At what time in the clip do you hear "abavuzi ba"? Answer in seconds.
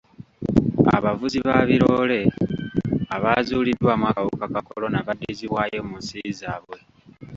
0.97-1.57